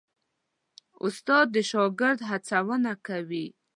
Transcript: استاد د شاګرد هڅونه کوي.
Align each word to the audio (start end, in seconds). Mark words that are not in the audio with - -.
استاد 1.05 1.45
د 1.55 1.57
شاګرد 1.69 2.19
هڅونه 2.29 2.91
کوي. 3.07 3.45